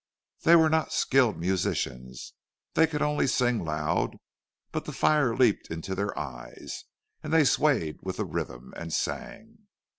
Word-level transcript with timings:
They 0.41 0.55
were 0.55 0.67
not 0.71 0.91
skilled 0.91 1.37
musicians—they 1.37 2.87
could 2.87 3.03
only 3.03 3.27
sing 3.27 3.63
loud; 3.63 4.15
but 4.71 4.85
the 4.85 4.91
fire 4.93 5.35
leaped 5.35 5.69
into 5.69 5.93
their 5.93 6.17
eyes, 6.17 6.85
and 7.21 7.31
they 7.31 7.43
swayed 7.43 7.97
with 8.01 8.17
the 8.17 8.25
rhythm, 8.25 8.73
and 8.75 8.91
sang! 8.91 9.59